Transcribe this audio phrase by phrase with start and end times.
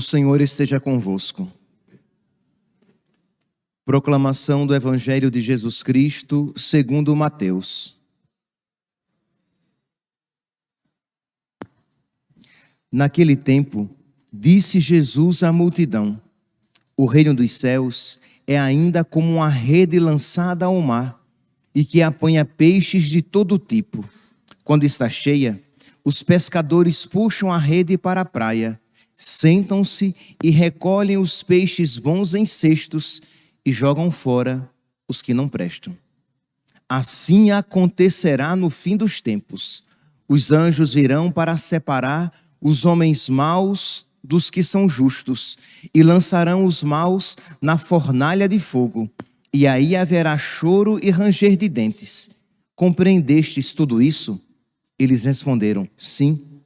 [0.00, 1.46] O Senhor esteja convosco.
[3.84, 7.98] Proclamação do Evangelho de Jesus Cristo, segundo Mateus.
[12.90, 13.90] Naquele tempo,
[14.32, 16.18] disse Jesus à multidão:
[16.96, 21.22] O reino dos céus é ainda como uma rede lançada ao mar
[21.74, 24.02] e que apanha peixes de todo tipo.
[24.64, 25.62] Quando está cheia,
[26.02, 28.79] os pescadores puxam a rede para a praia
[29.20, 33.20] sentam-se e recolhem os peixes bons em cestos
[33.66, 34.66] e jogam fora
[35.06, 35.94] os que não prestam.
[36.88, 39.84] Assim acontecerá no fim dos tempos.
[40.26, 45.58] Os anjos virão para separar os homens maus dos que são justos
[45.94, 49.10] e lançarão os maus na fornalha de fogo.
[49.52, 52.30] E aí haverá choro e ranger de dentes.
[52.74, 54.40] Compreendestes tudo isso?
[54.98, 56.62] Eles responderam: Sim.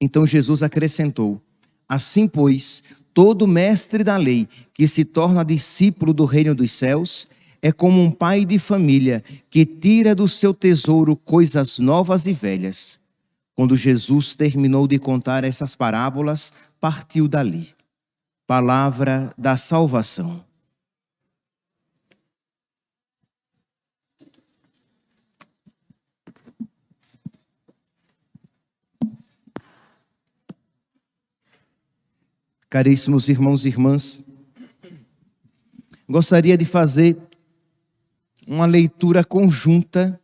[0.00, 1.42] Então Jesus acrescentou:
[1.88, 2.82] Assim, pois,
[3.14, 7.26] todo mestre da lei que se torna discípulo do reino dos céus
[7.60, 13.00] é como um pai de família que tira do seu tesouro coisas novas e velhas.
[13.54, 17.74] Quando Jesus terminou de contar essas parábolas, partiu dali.
[18.46, 20.47] Palavra da salvação.
[32.70, 34.22] Caríssimos irmãos e irmãs,
[36.06, 37.16] gostaria de fazer
[38.46, 40.20] uma leitura conjunta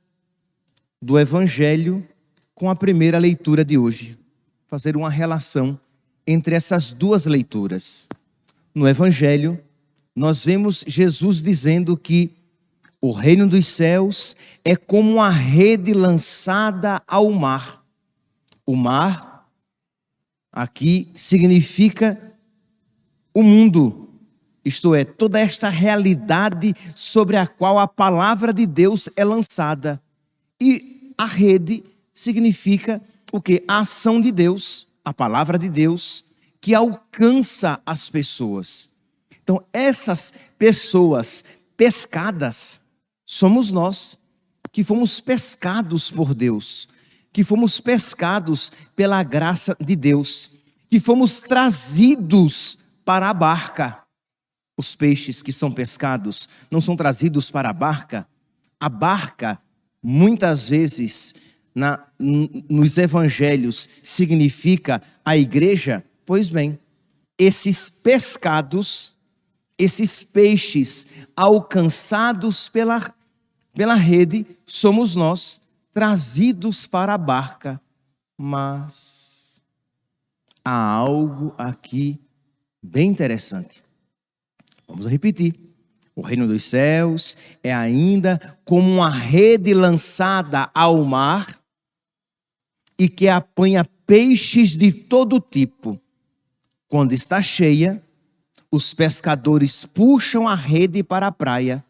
[1.01, 2.07] do Evangelho
[2.55, 4.19] com a primeira leitura de hoje.
[4.67, 5.81] Fazer uma relação
[6.27, 8.07] entre essas duas leituras.
[8.75, 9.59] No Evangelho,
[10.15, 12.31] nós vemos Jesus dizendo que
[13.01, 17.83] o reino dos céus é como uma rede lançada ao mar.
[18.67, 19.49] O mar,
[20.53, 22.34] aqui, significa
[23.35, 24.09] o mundo,
[24.65, 30.01] isto é, toda esta realidade sobre a qual a palavra de Deus é lançada.
[30.61, 33.03] E a rede significa
[33.33, 33.65] o que?
[33.67, 36.25] A ação de Deus, a palavra de Deus,
[36.61, 38.89] que alcança as pessoas.
[39.43, 41.45] Então, essas pessoas
[41.77, 42.81] pescadas
[43.27, 44.19] somos nós,
[44.73, 46.89] que fomos pescados por Deus,
[47.33, 50.53] que fomos pescados pela graça de Deus,
[50.89, 54.03] que fomos trazidos para a barca.
[54.77, 58.27] Os peixes que são pescados não são trazidos para a barca.
[58.81, 59.61] A barca,
[60.03, 61.35] muitas vezes,
[61.75, 66.05] na, nos evangelhos, significa a igreja.
[66.27, 66.79] Pois bem,
[67.39, 69.17] esses pescados,
[69.79, 73.15] esses peixes alcançados pela,
[73.75, 75.61] pela rede, somos nós,
[75.93, 77.81] trazidos para a barca.
[78.37, 79.61] Mas
[80.65, 82.24] há algo aqui
[82.85, 83.83] bem interessante.
[84.87, 85.55] Vamos repetir.
[86.15, 91.59] O reino dos céus é ainda como uma rede lançada ao mar
[92.99, 96.01] e que apanha peixes de todo tipo.
[96.87, 98.01] Quando está cheia,
[98.71, 101.85] os pescadores puxam a rede para a praia,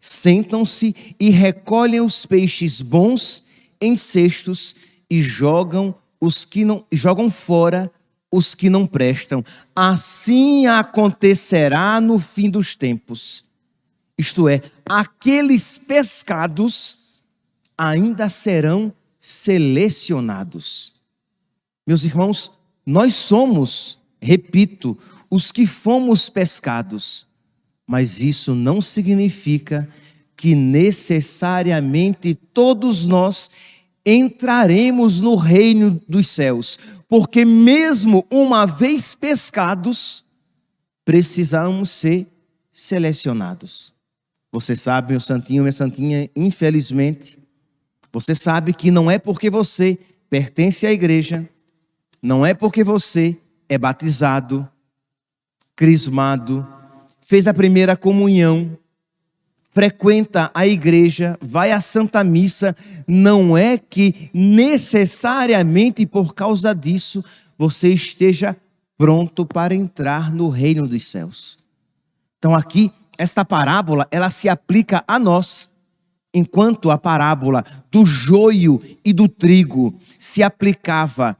[0.00, 3.44] sentam-se e recolhem os peixes bons
[3.80, 4.74] em cestos
[5.08, 7.92] e jogam os que não jogam fora
[8.30, 9.44] os que não prestam.
[9.74, 13.44] Assim acontecerá no fim dos tempos.
[14.18, 17.22] Isto é, aqueles pescados
[17.76, 20.94] ainda serão selecionados.
[21.86, 22.50] Meus irmãos,
[22.84, 24.96] nós somos, repito,
[25.30, 27.26] os que fomos pescados,
[27.86, 29.88] mas isso não significa
[30.36, 33.50] que necessariamente todos nós
[34.04, 36.78] entraremos no reino dos céus,
[37.08, 40.24] porque mesmo uma vez pescados,
[41.04, 42.26] precisamos ser
[42.72, 43.94] selecionados.
[44.50, 47.38] Você sabe, meu santinho, minha santinha, infelizmente,
[48.12, 49.98] você sabe que não é porque você
[50.30, 51.48] pertence à igreja,
[52.22, 53.38] não é porque você
[53.68, 54.68] é batizado,
[55.74, 56.66] crismado,
[57.20, 58.76] fez a primeira comunhão,
[59.76, 62.74] frequenta a igreja, vai à Santa Missa,
[63.06, 67.22] não é que necessariamente por causa disso
[67.58, 68.56] você esteja
[68.96, 71.58] pronto para entrar no reino dos céus.
[72.38, 75.70] Então aqui esta parábola, ela se aplica a nós,
[76.32, 77.62] enquanto a parábola
[77.92, 81.36] do joio e do trigo se aplicava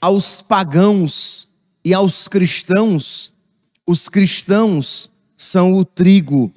[0.00, 1.48] aos pagãos
[1.84, 3.32] e aos cristãos,
[3.86, 6.52] os cristãos são o trigo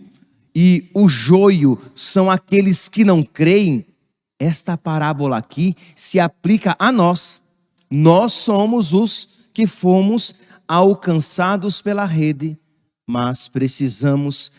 [0.55, 3.85] e o joio são aqueles que não creem,
[4.39, 7.41] esta parábola aqui se aplica a nós.
[7.91, 10.33] Nós somos os que fomos
[10.67, 12.57] alcançados pela rede,
[13.07, 14.51] mas precisamos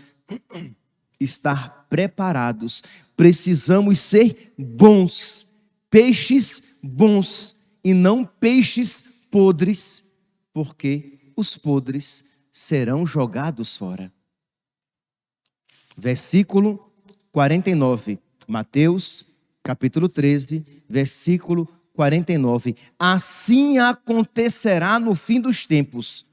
[1.18, 2.82] estar preparados,
[3.16, 5.46] precisamos ser bons,
[5.88, 10.04] peixes bons e não peixes podres,
[10.52, 14.12] porque os podres serão jogados fora.
[15.96, 16.92] Versículo
[17.32, 19.26] 49, Mateus,
[19.62, 22.76] capítulo 13, versículo 49.
[22.98, 26.24] Assim acontecerá no fim dos tempos.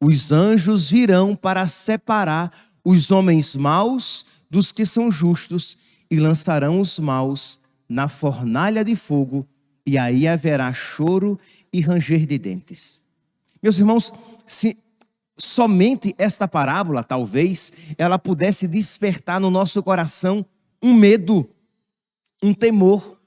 [0.00, 2.52] Os anjos virão para separar
[2.84, 5.76] os homens maus dos que são justos
[6.10, 7.58] e lançarão os maus
[7.88, 9.46] na fornalha de fogo,
[9.84, 11.38] e aí haverá choro
[11.72, 13.02] e ranger de dentes.
[13.62, 14.12] Meus irmãos,
[14.46, 14.76] se
[15.38, 20.44] somente esta parábola, talvez, ela pudesse despertar no nosso coração
[20.82, 21.48] um medo,
[22.42, 23.20] um temor,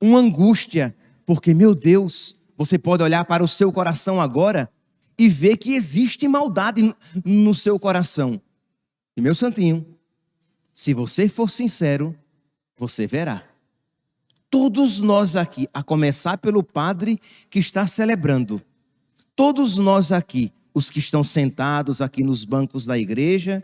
[0.00, 0.94] uma angústia,
[1.24, 4.70] porque, meu Deus, você pode olhar para o seu coração agora
[5.18, 6.94] e ver que existe maldade
[7.24, 8.40] no seu coração.
[9.16, 9.86] E, meu santinho,
[10.72, 12.16] se você for sincero,
[12.76, 13.42] você verá.
[14.50, 18.60] Todos nós aqui, a começar pelo padre que está celebrando,
[19.34, 23.62] todos nós aqui, os que estão sentados aqui nos bancos da igreja,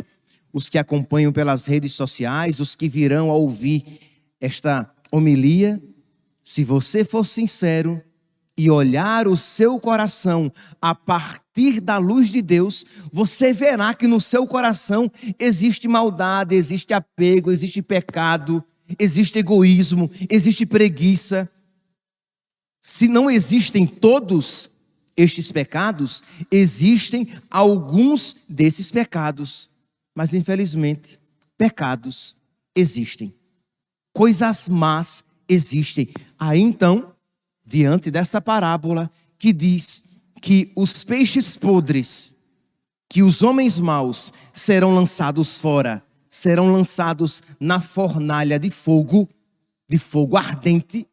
[0.53, 3.85] os que acompanham pelas redes sociais, os que virão a ouvir
[4.41, 5.83] esta homilia,
[6.45, 8.01] se você for sincero
[8.57, 14.21] e olhar o seu coração a partir da luz de Deus, você verá que no
[14.21, 18.65] seu coração existe maldade, existe apego, existe pecado,
[18.99, 21.49] existe egoísmo, existe preguiça.
[22.83, 24.70] Se não existem todos
[25.21, 29.69] estes pecados, existem alguns desses pecados.
[30.15, 31.19] Mas infelizmente,
[31.57, 32.37] pecados
[32.75, 33.35] existem.
[34.13, 36.09] Coisas más existem.
[36.39, 37.15] Aí então,
[37.65, 40.05] diante desta parábola que diz
[40.41, 42.35] que os peixes podres,
[43.09, 49.29] que os homens maus serão lançados fora, serão lançados na fornalha de fogo,
[49.89, 51.07] de fogo ardente,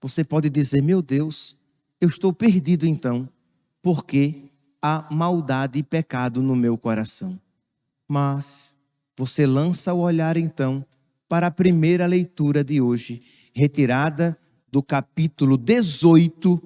[0.00, 1.56] você pode dizer: meu Deus,
[2.02, 3.28] eu estou perdido então,
[3.80, 4.50] porque
[4.82, 7.40] há maldade e pecado no meu coração.
[8.08, 8.76] Mas
[9.16, 10.84] você lança o olhar então
[11.28, 13.22] para a primeira leitura de hoje
[13.54, 14.36] retirada
[14.68, 16.60] do capítulo 18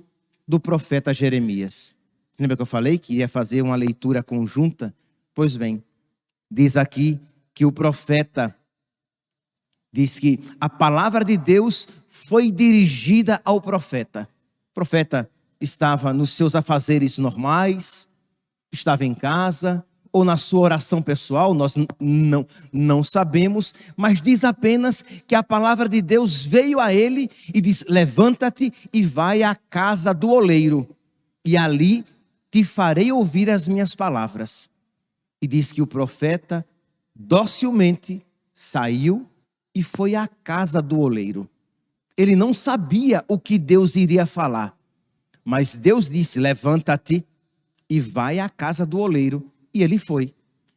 [0.49, 1.95] do profeta Jeremias.
[2.41, 4.95] Lembra que eu falei que ia fazer uma leitura conjunta?
[5.35, 5.85] Pois bem,
[6.51, 7.21] diz aqui
[7.53, 8.57] que o profeta
[9.93, 14.27] diz que a palavra de Deus foi dirigida ao profeta.
[14.77, 15.27] Profeta
[15.59, 18.11] estava nos seus afazeres normais,
[18.71, 19.83] estava em casa,
[20.13, 25.89] ou na sua oração pessoal, nós não, não sabemos, mas diz apenas que a palavra
[25.89, 30.87] de Deus veio a ele e diz: Levanta-te e vai à casa do oleiro,
[31.43, 32.05] e ali
[32.51, 34.69] te farei ouvir as minhas palavras.
[35.41, 36.67] E diz que o profeta
[37.15, 39.27] docilmente saiu
[39.75, 41.49] e foi à casa do oleiro.
[42.17, 44.77] Ele não sabia o que Deus iria falar,
[45.45, 47.25] mas Deus disse: Levanta-te
[47.89, 50.35] e vai à casa do oleiro e ele foi.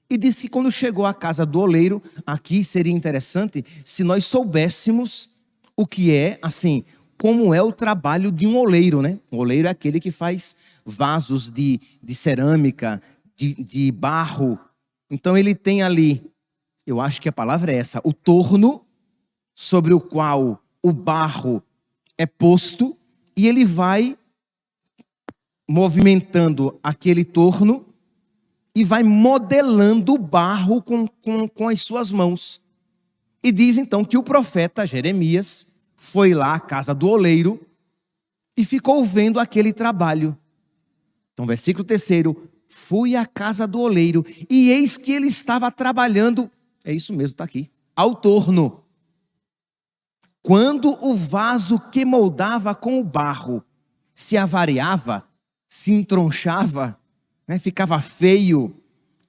[0.09, 5.29] E disse que quando chegou à casa do oleiro, aqui seria interessante se nós soubéssemos
[5.77, 6.83] o que é, assim,
[7.17, 9.19] como é o trabalho de um oleiro, né?
[9.29, 13.01] O oleiro é aquele que faz vasos de, de cerâmica,
[13.35, 14.59] de, de barro.
[15.11, 16.23] Então ele tem ali,
[16.87, 18.85] eu acho que a palavra é essa, o torno
[19.53, 21.63] sobre o qual o barro
[22.17, 22.97] é posto
[23.35, 24.17] e ele vai
[25.69, 27.85] movimentando aquele torno
[28.75, 32.61] e vai modelando o barro com, com, com as suas mãos.
[33.43, 37.59] E diz então que o profeta Jeremias foi lá à casa do oleiro
[38.57, 40.37] e ficou vendo aquele trabalho.
[41.33, 46.49] Então, versículo terceiro: fui à casa do oleiro e eis que ele estava trabalhando,
[46.83, 48.78] é isso mesmo, está aqui, ao torno.
[50.49, 53.63] Quando o vaso que moldava com o barro
[54.15, 55.23] se avariava,
[55.67, 56.99] se entronchava,
[57.47, 58.75] né, ficava feio,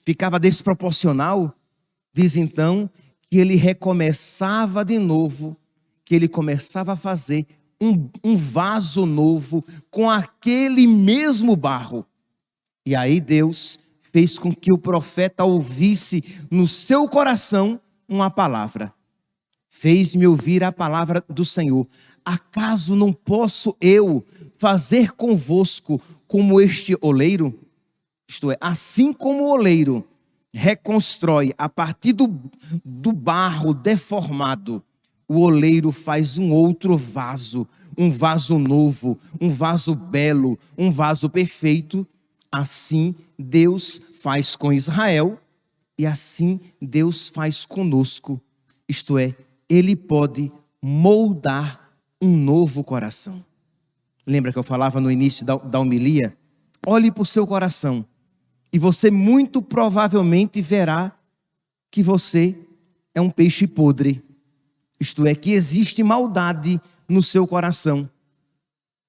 [0.00, 1.54] ficava desproporcional,
[2.10, 2.88] diz então
[3.28, 5.54] que ele recomeçava de novo,
[6.06, 7.46] que ele começava a fazer
[7.78, 12.06] um, um vaso novo com aquele mesmo barro.
[12.86, 18.90] E aí Deus fez com que o profeta ouvisse no seu coração uma palavra.
[19.80, 21.88] Fez-me ouvir a palavra do Senhor.
[22.22, 24.22] Acaso não posso eu
[24.58, 27.58] fazer convosco como este oleiro?
[28.28, 30.06] Isto é, assim como o oleiro
[30.52, 32.28] reconstrói a partir do,
[32.84, 34.84] do barro deformado,
[35.26, 42.06] o oleiro faz um outro vaso, um vaso novo, um vaso belo, um vaso perfeito.
[42.52, 45.40] Assim Deus faz com Israel
[45.96, 48.38] e assim Deus faz conosco.
[48.86, 49.34] Isto é,
[49.70, 53.42] Ele pode moldar um novo coração.
[54.26, 56.36] Lembra que eu falava no início da, da homilia?
[56.86, 58.04] Olhe para o seu coração
[58.72, 61.16] e você muito provavelmente verá
[61.90, 62.58] que você
[63.14, 64.22] é um peixe podre.
[64.98, 68.08] Isto é, que existe maldade no seu coração,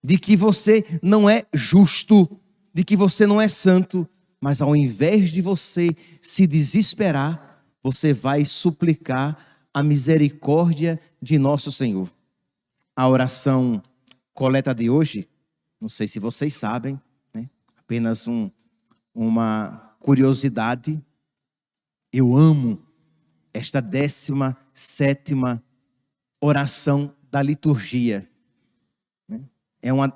[0.04, 2.40] de que você não é justo,
[2.74, 4.08] de que você não é santo,
[4.40, 12.12] mas ao invés de você se desesperar, você vai suplicar a misericórdia de nosso Senhor.
[12.96, 13.82] A oração
[14.34, 15.28] coleta de hoje,
[15.80, 17.00] não sei se vocês sabem,
[17.34, 17.50] né?
[17.78, 18.50] apenas um,
[19.14, 21.02] uma curiosidade.
[22.12, 22.82] Eu amo
[23.54, 25.64] esta décima sétima
[26.40, 28.28] oração da liturgia.
[29.28, 29.42] Né?
[29.82, 30.12] É uma.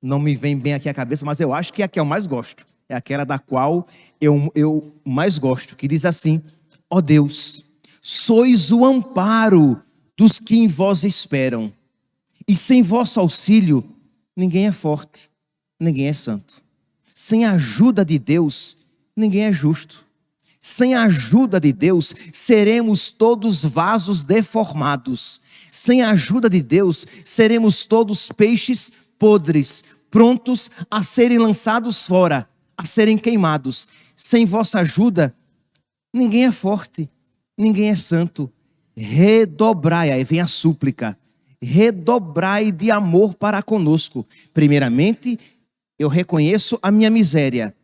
[0.00, 2.04] Não me vem bem aqui a cabeça, mas eu acho que é a que eu
[2.04, 2.66] mais gosto.
[2.88, 3.86] É aquela da qual
[4.20, 6.42] eu, eu mais gosto, que diz assim:
[6.90, 7.64] Ó oh Deus,
[8.02, 9.80] sois o amparo
[10.18, 11.72] dos que em vós esperam,
[12.46, 13.88] e sem vosso auxílio,
[14.36, 15.30] ninguém é forte,
[15.78, 16.60] ninguém é santo.
[17.14, 18.76] Sem a ajuda de Deus,
[19.16, 20.04] ninguém é justo.
[20.60, 25.40] Sem a ajuda de Deus, seremos todos vasos deformados.
[25.70, 32.84] Sem a ajuda de Deus, seremos todos peixes podres, prontos a serem lançados fora, a
[32.84, 33.88] serem queimados.
[34.16, 35.34] Sem vossa ajuda,
[36.12, 37.08] ninguém é forte,
[37.56, 38.50] ninguém é santo.
[38.96, 41.18] Redobrai, aí vem a súplica,
[41.60, 44.26] redobrai de amor para conosco.
[44.52, 45.38] Primeiramente,
[45.98, 47.74] eu reconheço a minha miséria,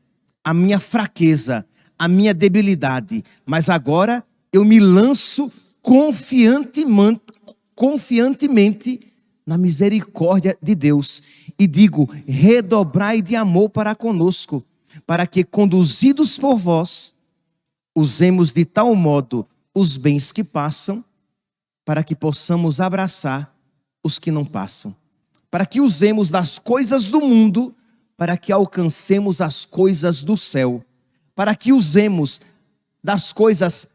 [0.45, 1.65] a minha fraqueza,
[1.99, 7.23] a minha debilidade, mas agora eu me lanço confiantemente,
[7.75, 9.01] confiantemente
[9.47, 11.23] na misericórdia de Deus
[11.59, 14.63] e digo: redobrai de amor para conosco,
[15.07, 17.15] para que, conduzidos por vós,
[17.95, 19.47] usemos de tal modo
[19.79, 21.05] os bens que passam,
[21.85, 23.55] para que possamos abraçar
[24.03, 24.95] os que não passam,
[25.51, 27.75] para que usemos das coisas do mundo,
[28.17, 30.85] para que alcancemos as coisas do céu.
[31.35, 32.41] Para que usemos
[33.03, 33.87] das coisas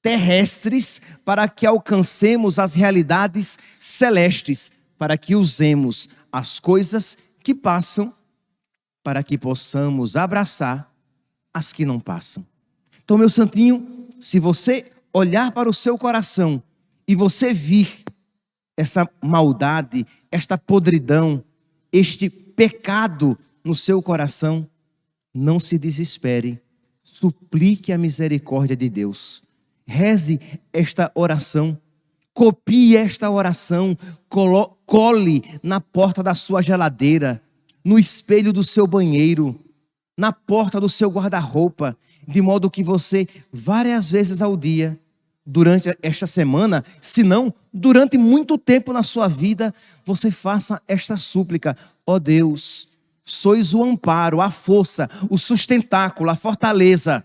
[0.00, 8.14] terrestres para que alcancemos as realidades celestes, para que usemos as coisas que passam
[9.02, 10.92] para que possamos abraçar
[11.54, 12.46] as que não passam.
[13.02, 16.62] Então, meu santinho, se você olhar para o seu coração
[17.06, 18.04] e você vir
[18.76, 21.42] essa maldade, esta podridão,
[21.92, 24.68] este pecado no seu coração,
[25.34, 26.60] não se desespere.
[27.02, 29.42] Suplique a misericórdia de Deus.
[29.86, 30.38] Reze
[30.72, 31.80] esta oração,
[32.34, 33.96] copie esta oração,
[34.28, 37.42] cole na porta da sua geladeira,
[37.84, 39.58] no espelho do seu banheiro,
[40.18, 41.96] na porta do seu guarda-roupa,
[42.26, 44.98] de modo que você, várias vezes ao dia,
[45.46, 49.72] durante esta semana, se não durante muito tempo na sua vida,
[50.04, 52.88] você faça esta súplica: ó oh Deus,
[53.24, 57.24] sois o amparo, a força, o sustentáculo, a fortaleza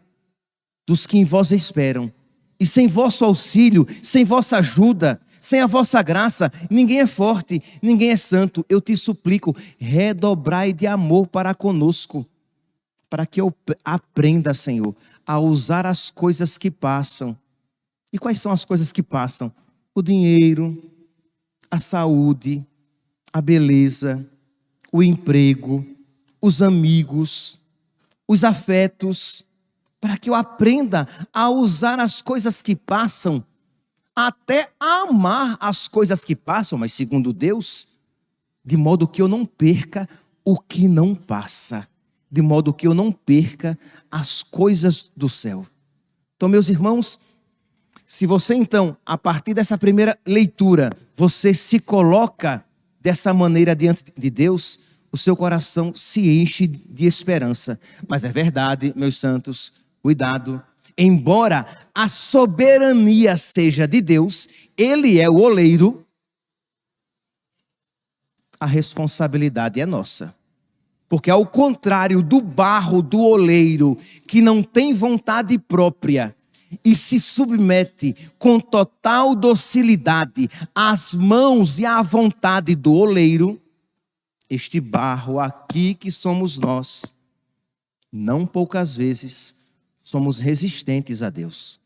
[0.86, 2.14] dos que em vós esperam.
[2.60, 8.12] E sem vosso auxílio, sem vossa ajuda, sem a vossa graça, ninguém é forte, ninguém
[8.12, 8.66] é santo.
[8.70, 12.26] Eu te suplico, redobrai de amor para conosco,
[13.14, 13.56] para que eu
[13.86, 17.38] aprenda, Senhor, a usar as coisas que passam.
[18.12, 19.54] E quais são as coisas que passam?
[19.94, 20.92] O dinheiro,
[21.70, 22.66] a saúde,
[23.32, 24.28] a beleza,
[24.92, 25.86] o emprego,
[26.42, 27.62] os amigos,
[28.28, 29.46] os afetos,
[30.02, 33.46] para que eu aprenda a usar as coisas que passam,
[34.16, 37.88] até amar as coisas que passam, mas segundo Deus,
[38.66, 40.10] de modo que eu não perca
[40.44, 41.88] o que não passa,
[42.34, 43.78] de modo que eu não perca
[44.10, 45.68] as coisas do céu.
[46.36, 47.20] Então, meus irmãos,
[48.08, 52.66] se você então, a partir dessa primeira leitura, você se coloca
[53.00, 54.80] dessa maneira diante de Deus,
[55.12, 57.80] o seu coração se enche de esperança.
[58.08, 59.72] Mas é verdade, meus santos,
[60.02, 60.60] cuidado.
[60.98, 66.04] Embora a soberania seja de Deus, Ele é o oleiro,
[68.60, 70.34] a responsabilidade é nossa.
[71.14, 73.96] Porque ao contrário do barro do oleiro,
[74.28, 76.36] que não tem vontade própria
[76.84, 83.62] e se submete com total docilidade às mãos e à vontade do oleiro,
[84.50, 87.16] este barro aqui que somos nós,
[88.12, 89.54] não poucas vezes
[90.02, 91.80] somos resistentes a Deus.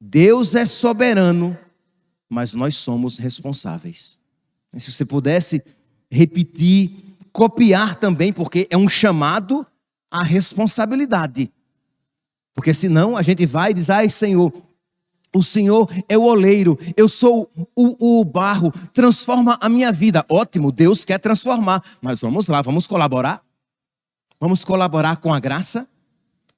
[0.00, 1.56] Deus é soberano,
[2.28, 4.18] mas nós somos responsáveis.
[4.74, 5.62] E se você pudesse
[6.10, 7.05] repetir
[7.36, 9.66] copiar também, porque é um chamado
[10.10, 11.52] à responsabilidade.
[12.54, 14.50] Porque senão a gente vai e diz: ai, Senhor,
[15.34, 20.24] o Senhor é o oleiro, eu sou o, o, barro, transforma a minha vida.
[20.30, 23.44] Ótimo, Deus quer transformar, mas vamos lá, vamos colaborar?
[24.40, 25.86] Vamos colaborar com a graça?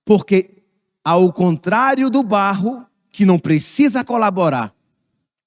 [0.05, 0.63] Porque,
[1.03, 4.73] ao contrário do barro, que não precisa colaborar,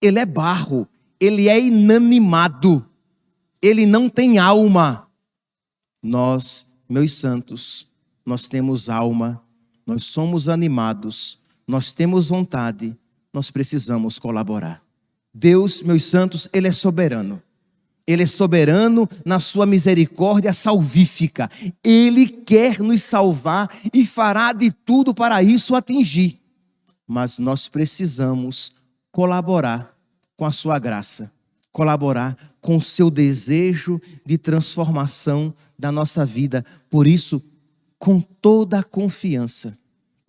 [0.01, 0.85] ele é barro,
[1.21, 2.85] ele é inanimado,
[3.61, 5.07] ele não tem alma.
[6.01, 7.88] Nós, meus santos,
[8.25, 9.41] nós temos alma,
[9.86, 12.98] nós somos animados, nós temos vontade,
[13.34, 14.84] nós precisamos colaborar.
[15.34, 17.41] Deus, meus santos, Ele é soberano.
[18.05, 21.50] Ele é soberano na sua misericórdia salvífica.
[21.84, 26.39] Ele quer nos salvar e fará de tudo para isso atingir.
[27.08, 28.74] Mas nós precisamos
[29.12, 29.96] colaborar
[30.36, 31.31] com a sua graça,
[31.71, 36.65] colaborar com o seu desejo de transformação da nossa vida.
[36.89, 37.41] Por isso,
[37.97, 39.77] com toda a confiança,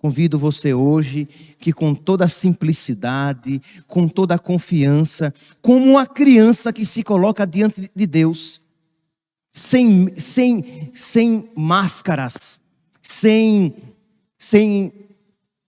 [0.03, 1.29] Convido você hoje
[1.61, 5.33] que, com toda a simplicidade, com toda a confiança,
[5.63, 8.61] como uma criança que se coloca diante de Deus,
[9.53, 12.61] sem, sem, sem máscaras,
[13.01, 13.77] sem,
[14.37, 14.93] sem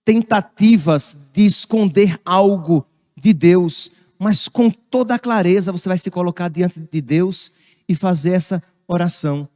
[0.03, 2.85] tentativas de esconder algo
[3.17, 7.51] de Deus, mas com toda a clareza você vai se colocar diante de Deus
[7.87, 9.47] e fazer essa oração.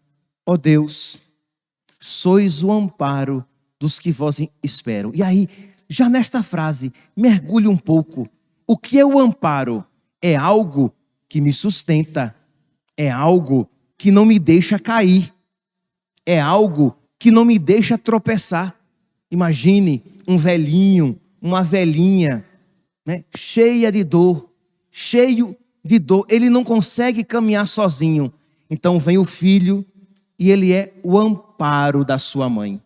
[0.45, 1.19] Ó oh Deus,
[1.99, 3.45] sois o amparo
[3.79, 5.11] dos que vós esperam.
[5.13, 5.47] E aí,
[5.87, 8.27] já nesta frase, mergulhe um pouco.
[8.67, 9.83] O que é o amparo?
[10.21, 10.93] É algo
[11.27, 12.35] que me sustenta,
[12.97, 15.33] é algo que não me deixa cair,
[16.25, 18.75] é algo que não me deixa tropeçar.
[19.31, 22.45] Imagine um velhinho, uma velhinha,
[23.05, 24.48] né, cheia de dor,
[24.91, 28.33] cheio de dor, ele não consegue caminhar sozinho.
[28.69, 29.85] Então vem o filho
[30.37, 32.81] e ele é o amparo da sua mãe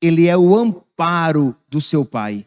[0.00, 2.46] ele é o amparo do seu pai.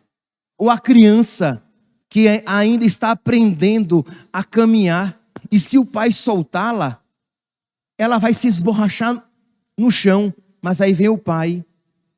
[0.57, 1.63] Ou a criança
[2.09, 5.17] que é, ainda está aprendendo a caminhar,
[5.49, 7.01] e se o pai soltá-la,
[7.97, 9.25] ela vai se esborrachar
[9.77, 11.63] no chão, mas aí vem o pai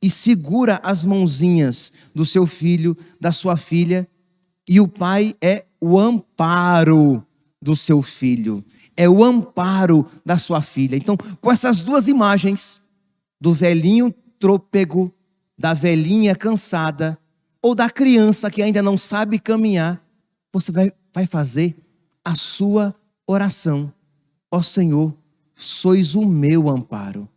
[0.02, 4.08] e segura as mãozinhas do seu filho, da sua filha,
[4.67, 7.26] e o pai é o amparo
[7.62, 8.63] do seu filho,
[8.95, 10.95] é o amparo da sua filha.
[10.95, 12.82] Então, com essas duas imagens,
[13.43, 15.13] do velhinho trôpego
[15.58, 17.19] da velhinha cansada
[17.62, 20.02] ou da criança que ainda não sabe caminhar,
[20.52, 21.76] você vai, vai fazer
[22.23, 22.95] a sua
[23.28, 23.93] oração.
[24.49, 25.13] Ó Senhor,
[25.56, 27.28] sois o meu amparo.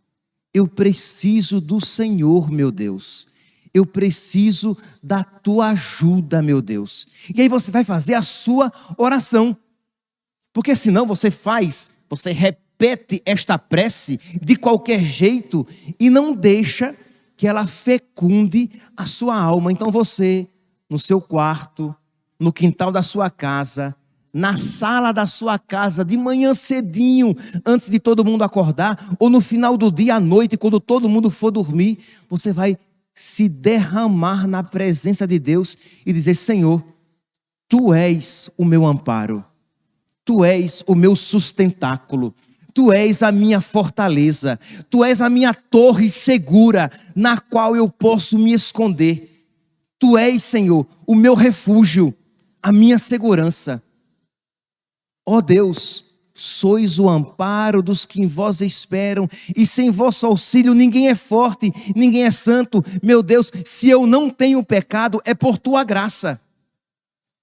[0.53, 3.27] Eu preciso do Senhor, meu Deus.
[3.77, 7.07] Eu preciso da tua ajuda, meu Deus.
[7.33, 9.55] E aí você vai fazer a sua oração.
[10.51, 15.65] Porque senão você faz, você repete esta prece de qualquer jeito
[15.99, 16.95] e não deixa
[17.35, 19.71] que ela fecunde a sua alma.
[19.71, 20.47] Então você,
[20.89, 21.95] no seu quarto,
[22.39, 23.95] no quintal da sua casa,
[24.33, 29.39] na sala da sua casa, de manhã cedinho, antes de todo mundo acordar, ou no
[29.39, 32.75] final do dia à noite, quando todo mundo for dormir, você vai
[33.19, 35.75] se derramar na presença de Deus
[36.05, 36.85] e dizer: Senhor,
[37.67, 39.43] tu és o meu amparo,
[40.23, 42.35] tu és o meu sustentáculo,
[42.77, 48.37] Tu és a minha fortaleza, tu és a minha torre segura, na qual eu posso
[48.37, 49.47] me esconder.
[49.97, 52.13] Tu és, Senhor, o meu refúgio,
[52.61, 53.81] a minha segurança.
[55.25, 56.05] Ó oh Deus,
[56.37, 61.73] sois o amparo dos que em vós esperam, e sem vosso auxílio ninguém é forte,
[61.95, 62.85] ninguém é santo.
[63.03, 66.39] Meu Deus, se eu não tenho pecado, é por tua graça.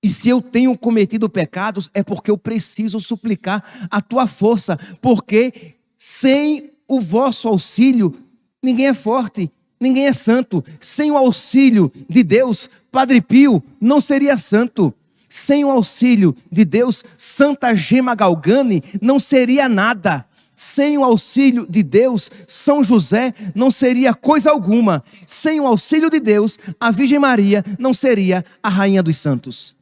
[0.02, 5.74] E se eu tenho cometido pecados, é porque eu preciso suplicar a tua força, porque
[5.96, 8.14] sem o vosso auxílio,
[8.62, 10.62] ninguém é forte, ninguém é santo.
[10.78, 14.94] Sem o auxílio de Deus, Padre Pio não seria santo.
[15.36, 20.24] Sem o auxílio de Deus, Santa Gema Galgani não seria nada.
[20.54, 25.02] Sem o auxílio de Deus, São José não seria coisa alguma.
[25.26, 29.74] Sem o auxílio de Deus, a Virgem Maria não seria a Rainha dos Santos.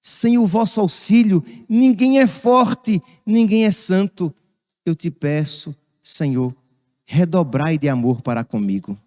[0.00, 4.34] Sem o vosso auxílio, ninguém é forte, ninguém é santo.
[4.86, 6.56] Eu te peço, Senhor,
[7.04, 8.98] redobrai de amor para comigo,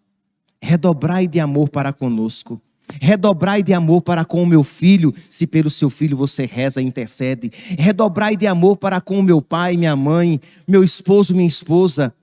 [0.61, 2.61] redobrai de amor para conosco,
[3.01, 6.85] redobrai de amor para com o meu filho, se pelo seu filho você reza e
[6.85, 12.13] intercede, redobrai de amor para com o meu pai, minha mãe, meu esposo, minha esposa.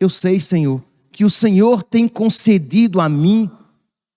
[0.00, 3.50] Eu sei, Senhor, que o Senhor tem concedido a mim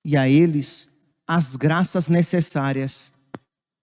[0.06, 0.90] e a eles
[1.28, 3.12] as graças necessárias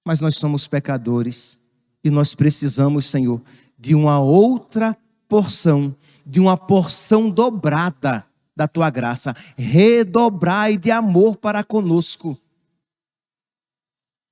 [0.08, 1.58] mas nós somos pecadores
[2.02, 3.42] e nós precisamos, Senhor,
[3.78, 4.96] de uma outra
[5.28, 5.94] porção,
[6.24, 8.24] de uma porção dobrada
[8.58, 9.36] da tua graça.
[9.56, 12.36] Redobrai de amor para conosco,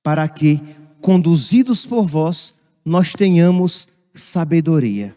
[0.03, 0.61] para que,
[0.99, 5.15] conduzidos por vós, nós tenhamos sabedoria.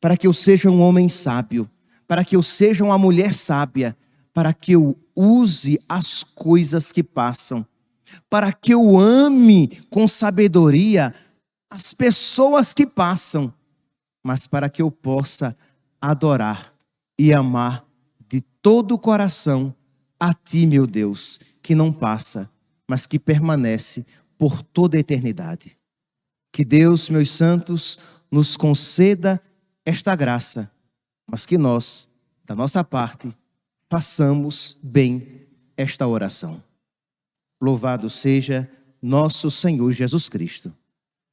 [0.00, 1.70] Para que eu seja um homem sábio,
[2.08, 3.94] para que eu seja uma mulher sábia,
[4.32, 7.66] para que eu use as coisas que passam,
[8.30, 11.14] para que eu ame com sabedoria
[11.68, 13.52] as pessoas que passam,
[14.24, 15.54] mas para que eu possa
[16.00, 16.72] adorar
[17.18, 17.89] e amar
[18.62, 19.74] todo o coração
[20.18, 22.50] a Ti, meu Deus, que não passa,
[22.88, 24.04] mas que permanece
[24.38, 25.76] por toda a eternidade.
[26.52, 27.98] Que Deus, meus santos,
[28.30, 29.40] nos conceda
[29.84, 30.70] esta graça,
[31.30, 32.08] mas que nós,
[32.44, 33.34] da nossa parte,
[33.88, 35.46] façamos bem
[35.76, 36.62] esta oração.
[37.60, 38.70] Louvado seja
[39.00, 40.72] nosso Senhor Jesus Cristo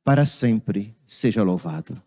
[0.07, 2.01] para sempre seja louvado.